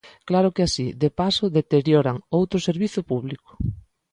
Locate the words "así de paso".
0.67-1.45